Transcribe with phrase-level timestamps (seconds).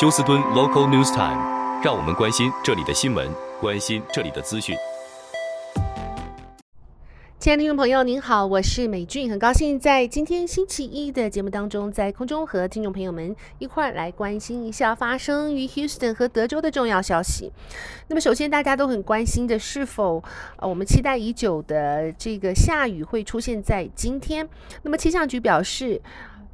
[0.00, 3.28] 休斯敦 Local News Time，让我们关心这里的新闻，
[3.60, 4.76] 关心这里的资讯。
[7.40, 17.52] 亲爱的听众朋友，您好，我是美俊，很高兴在今天星期一的节目当中，在空中和听众朋友们一块儿来关心一下发生于 Houston 和德州的重要消息。
[18.06, 20.22] 那么，首先大家都很关心的，是否
[20.58, 24.48] 呃我们期待已久的这个下雨会出现在今天？
[24.82, 26.00] 那么气象局表示，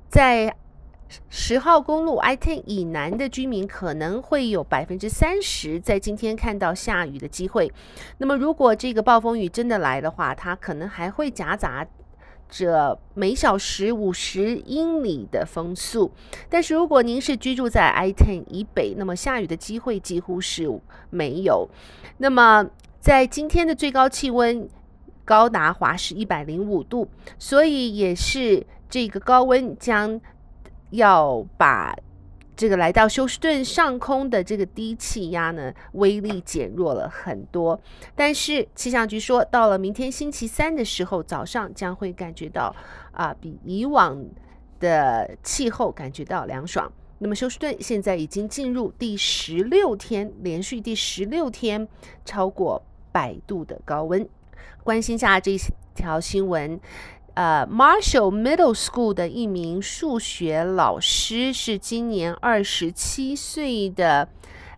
[0.08, 0.56] 在
[1.29, 7.71] 十号公路 I-10 以南的居民可能会有百分之三十在今天看到下雨的机会。
[8.18, 11.86] 那么，如果这个暴风雨真的来的话，它可能还会夹杂
[12.48, 16.11] 着每小时五十英里的风速。
[16.48, 20.68] 但是，如果您是居住在 I-10 以北，那么下雨的机会几乎是
[21.11, 21.68] 没有。
[22.18, 22.67] 那么，
[22.98, 24.68] 在今天的最高气温
[25.25, 30.21] 高达华氏一百零五度，所以也是这个高温将。
[30.94, 31.94] 要把
[32.56, 37.78] 这个来到休斯顿上空的这个低气压呢，威力减弱了很多。
[38.14, 42.75] 但是气象局说，到了明天星期三的时候，早上将会感觉到
[43.11, 44.25] 啊，比以往
[44.78, 46.91] 的气候感觉到凉爽。
[47.19, 51.89] 那么休斯顿现在已经进入第十六天，连续第十六天
[52.25, 54.28] 超过百度的高温。
[54.84, 55.56] 关心下这
[55.95, 56.78] 条新闻。
[57.35, 64.29] 呃、，Marshall Middle School 的一名数学老师是今年二十七岁的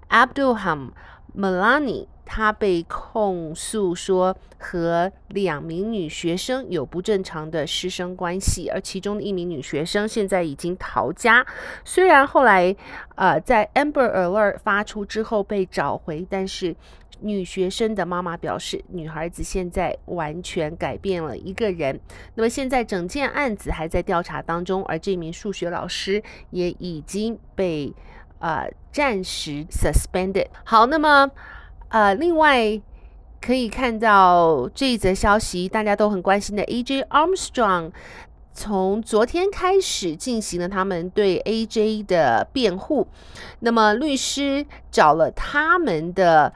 [0.08, 0.92] Abdulham
[1.36, 11.46] Melani 他被控诉说和两名女学生有不正常的师生关系，而其中的一名女学生现在已经逃家。
[11.84, 12.76] 虽然后来
[13.14, 16.76] 呃在 Amber Alert 发出之后被找回，但是。
[17.22, 21.98] 女学生的妈妈表示，女孩子现在完全改变了一个人。
[22.34, 27.90] 那么现在整件案子还在调查当中，而这名数学老师也已经被
[28.38, 30.48] 呃暂时 suspended。
[30.62, 31.30] 好，那么
[31.96, 32.78] 呃另外
[33.40, 37.90] 可以看到这一则消息，大家都很关心的 AJ Armstrong
[38.52, 43.08] 从昨天开始进行了他们对 AJ 的辩护。
[43.60, 46.52] 那么律师找了他们的。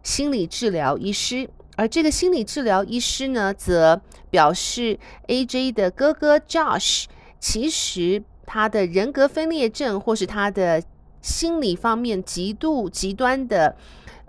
[0.00, 7.04] 心理治疗医师，而这个心理治疗医师呢，则表示 AJ 的哥哥 Josh
[7.38, 10.82] 其实他的人格分裂症或是他的
[11.20, 13.76] 心理方面极度极端的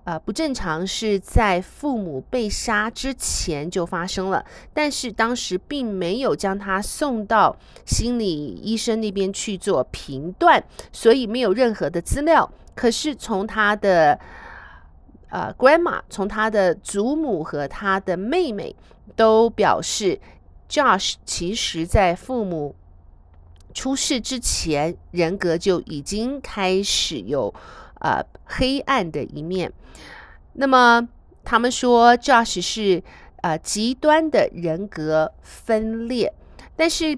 [0.09, 4.43] 呃不正常，是在父母被杀之前就发生了，
[4.73, 7.55] 但是当时并没有将他送到
[7.85, 12.51] 心理医生那边去做评断，所以没有任何的资料。
[12.73, 14.19] 可是从他的
[15.29, 18.75] 呃，Grandma 从他的祖母和他的妹妹
[19.15, 20.19] 都表示
[20.67, 22.75] ，Josh 其实在父母
[23.75, 27.53] 出事之前，人格就已经开始有
[27.99, 29.71] 呃黑暗的一面。
[30.53, 31.07] 那么
[31.43, 33.03] 他们说，Josh 是
[33.41, 36.33] 呃极端的人格分裂，
[36.75, 37.17] 但是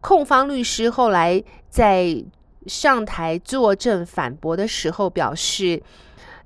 [0.00, 2.24] 控方律师后来在
[2.66, 5.82] 上台作证反驳的时候表示。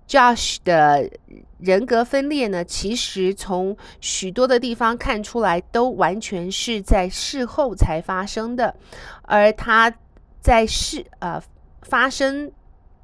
[0.09, 1.11] Josh 的
[1.59, 8.73] 人格分裂呢，其实从许多的地方看出来，都完全是在事后才发生的。
[9.23, 9.93] 而他
[10.41, 11.43] 在事呃
[11.83, 12.53] 发生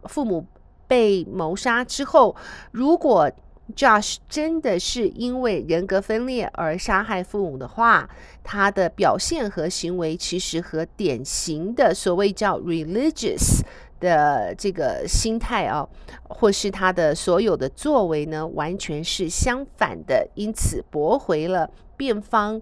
[0.04, 0.46] 父母
[0.86, 2.34] 被谋杀之后，
[2.70, 3.30] 如果
[3.74, 8.08] Josh 真的是因为人格分裂而杀害父母的话，
[8.42, 13.60] 他的表现和行为其实和典型的所谓叫 religious。
[14.02, 15.88] 的这个心态啊，
[16.24, 22.60] 或是他的所有的作为呢，完全是相反的，因此驳回了辩方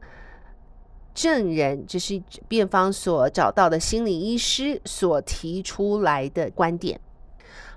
[1.14, 7.00] 证人，这是辩方所找到的心理医师所提出来的观点。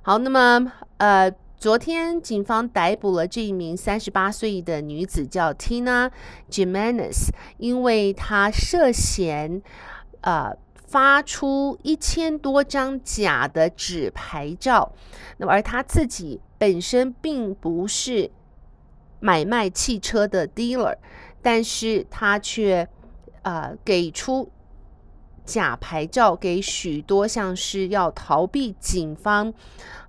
[0.01, 6.11] 好，那么呃，昨天警方逮捕了这一名三十八岁的女子，叫 Tina
[6.49, 9.61] Jimenez，因为她涉嫌
[10.21, 10.55] 呃。
[10.85, 14.91] 发出一千多张假的纸牌照，
[15.37, 18.29] 那么而她自己本身并不是
[19.19, 20.95] 买卖汽车的 dealer，
[21.41, 22.87] 但是他却
[23.41, 24.51] 呃给出
[25.45, 29.53] 假牌照给许多像是要逃避警方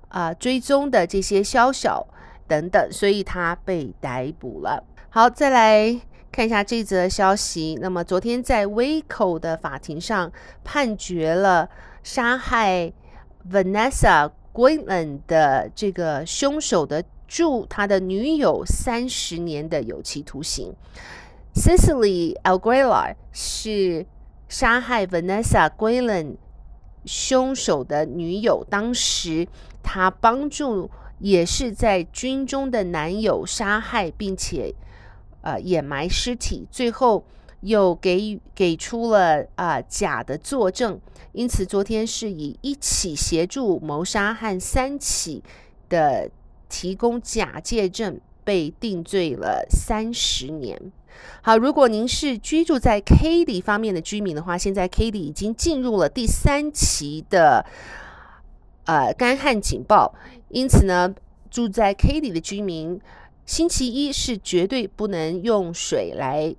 [0.08, 2.06] 啊、追踪的这些宵小
[2.46, 4.84] 等等，所以他被逮捕了。
[5.10, 6.00] 好，再来。
[6.32, 7.78] 看一下这则消息。
[7.80, 10.32] 那么，昨天在 Waco 的法庭上
[10.64, 11.70] 判决了
[12.02, 12.92] 杀害
[13.48, 20.74] Vanessa Guillen 的这个凶手的助他的女友三十年的有期徒刑。
[21.54, 24.04] Cecily Aguilar 是
[24.56, 26.36] 杀害 Vanessa Guillen
[27.04, 29.48] 凶手的女友，当时
[29.82, 34.72] 他帮助也是在军中的男友杀害，并且
[35.40, 37.24] 呃掩埋尸体，最后
[37.62, 41.00] 又给给出了啊、呃、假的作证，
[41.32, 45.42] 因此昨天是以一起协助谋杀和三起
[45.88, 46.30] 的
[46.68, 50.92] 提供假借证被定罪了三十年。
[51.42, 57.64] 好，如果您是居住在 Katy 方面的居民的话，现在 Katy 已经进入了第三期的
[58.84, 60.14] 呃干旱警报，
[60.48, 61.14] 因此呢，
[61.50, 63.00] 住在 Katy 的居民，
[63.44, 66.54] 星期一是绝对不能用水来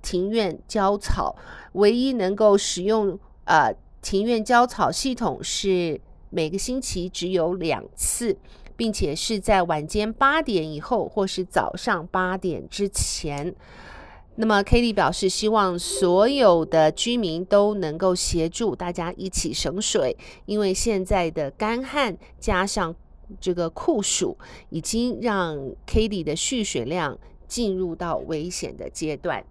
[0.00, 1.36] 庭院浇草，
[1.72, 6.00] 唯一能够使用呃庭院浇草系统是
[6.30, 8.36] 每个星期只有两次。
[8.76, 13.54] 并且是在晚间八点以后，或是早上八点之前。
[14.38, 20.14] 那么，Katy 表示希望所有的居民都能够协助大家一起省水，
[20.44, 22.94] 因为现在的干旱加上
[23.40, 24.36] 这个酷暑，
[24.68, 25.56] 已经让
[25.86, 27.18] Katy 的蓄水量
[27.48, 29.42] 进入到危险的阶段。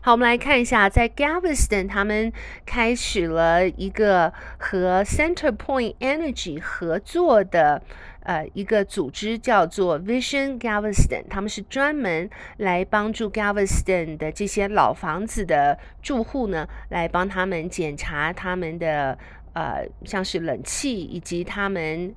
[0.00, 2.32] 好，我们来看一下，在 Galveston，他们
[2.64, 7.82] 开始了一个和 CenterPoint Energy 合作的
[8.20, 11.24] 呃一个组织，叫做 Vision Galveston。
[11.28, 19.18] 他们是专门来帮助 Galveston 的这些老房子的住户呢，来帮他们检查他们的
[19.54, 22.14] 呃像是冷气以及他们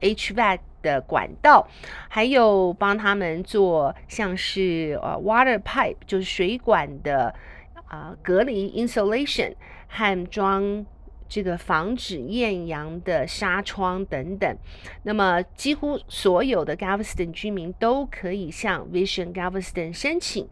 [0.00, 0.58] HVAC。
[0.84, 1.66] 的管道，
[2.08, 7.34] 还有帮他们做像是呃 water pipe，就是水管的
[7.86, 9.54] 啊、隔离 insulation
[9.88, 10.84] 和装
[11.26, 14.56] 这个防止艳阳的纱窗等等。
[15.04, 20.46] 那么几乎所有的 Galveston 居民都可以向 Vision Galveston 申请，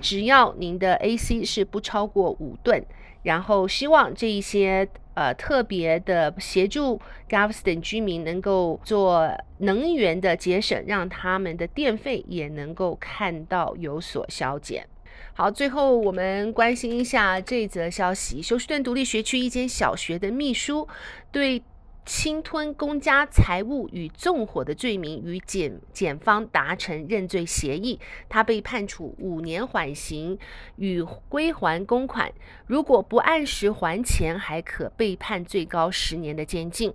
[0.00, 2.84] 只要您的 AC 是不超过五吨，
[3.26, 4.88] 然后希望这一些。
[5.16, 9.26] 呃，特别的协助 Galveston 居民能够做
[9.60, 14.86] 能源的节省，让他们的电费也能够看到有所削减。
[15.32, 20.86] 好，最后我们关心一下这则消息：休斯顿独立学区一间小学的秘书
[21.32, 21.62] 对。
[22.06, 27.98] 侵吞公家财物与纵火的罪名，与检检方达成认罪协议。
[28.28, 30.38] 他被判处五年缓刑
[30.76, 32.32] 与归还公款，
[32.66, 36.94] 如果不按时还钱，还可被判最高十年的监禁。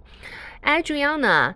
[0.64, 1.56] Adriana，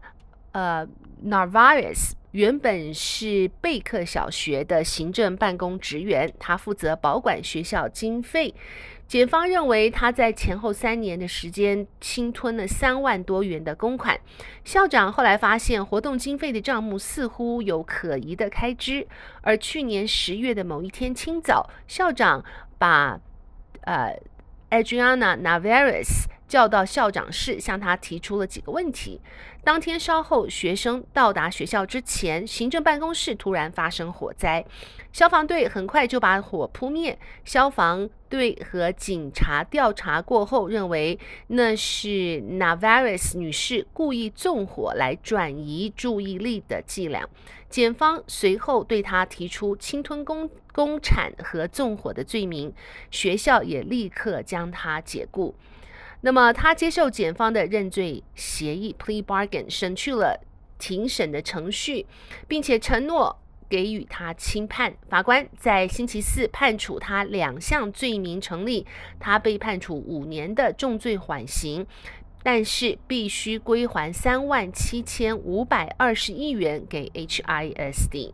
[0.51, 0.85] 呃
[1.25, 8.53] ，Narvaez 原本是贝克小学的行政办公职员，他负责保管学校经费。
[9.07, 14.19] 检方认为他在前后三年的时间侵吞了三万多元的公款。
[14.65, 19.07] 校长后来发现活动经费的账目似乎有可疑的开支，
[19.41, 22.43] 而去年十月的某一天清早，校长
[22.77, 23.17] 把
[23.83, 24.19] 呃
[24.71, 29.19] Adriana navarrez 叫到校长室，向他提出了几个问题。
[29.63, 34.63] 当天稍后，学生到达学校之前，行政办公室突然发生火灾，
[35.11, 37.17] 消防队很快就把火扑灭。
[37.43, 47.27] 消防队和警察调查过后，认为那是 Navaris 女士故意纵火来转移注意力的伎俩。
[47.67, 52.71] 检方随后对她提出侵吞公公产和纵火的罪名，
[53.09, 55.55] 学校也立刻将她解雇。
[56.25, 60.41] 那么，他接受检方的认罪协议 （plea bargain），省去了
[60.79, 62.07] 庭审的程序，
[62.47, 63.37] 并且承诺
[63.69, 64.91] 给予他轻判。
[65.07, 68.87] 法官在星期四判处他两项罪名成立，
[69.19, 71.85] 他被判处五年的重罪缓刑，
[72.41, 78.33] 但是必须归还三万七千五百二十一元给 HISD。